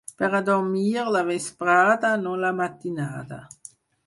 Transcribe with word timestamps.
Per 0.19 0.27
a 0.35 0.39
dormir, 0.45 1.03
la 1.17 1.21
vesprada, 1.27 2.11
no 2.25 2.33
la 2.45 2.53
matinada. 2.63 3.41